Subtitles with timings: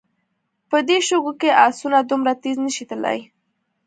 [0.69, 3.19] په دې شګو کې آسونه دومره تېز نه شي تلای.